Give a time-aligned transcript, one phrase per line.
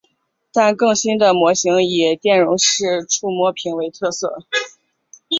[0.51, 4.47] 但更新的模型以电容式触摸屏为特色。